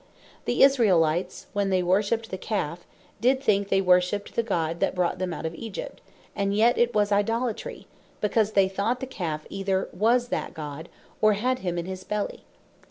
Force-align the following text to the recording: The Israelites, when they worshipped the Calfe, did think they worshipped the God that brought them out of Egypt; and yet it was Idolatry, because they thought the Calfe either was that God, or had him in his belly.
The 0.45 0.63
Israelites, 0.63 1.45
when 1.53 1.69
they 1.69 1.83
worshipped 1.83 2.31
the 2.31 2.37
Calfe, 2.39 2.87
did 3.19 3.39
think 3.39 3.69
they 3.69 3.81
worshipped 3.81 4.33
the 4.35 4.41
God 4.41 4.79
that 4.79 4.95
brought 4.95 5.19
them 5.19 5.31
out 5.31 5.45
of 5.45 5.53
Egypt; 5.53 6.01
and 6.35 6.55
yet 6.55 6.75
it 6.79 6.95
was 6.95 7.11
Idolatry, 7.11 7.85
because 8.19 8.53
they 8.53 8.67
thought 8.67 8.99
the 8.99 9.05
Calfe 9.05 9.45
either 9.51 9.89
was 9.93 10.29
that 10.29 10.55
God, 10.55 10.89
or 11.21 11.33
had 11.33 11.59
him 11.59 11.77
in 11.77 11.85
his 11.85 12.03
belly. 12.03 12.45